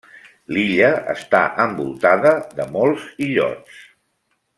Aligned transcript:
L'illa 0.55 0.87
està 1.13 1.41
envoltada 1.65 2.31
de 2.61 2.67
molts 2.79 3.05
illots. 3.27 3.77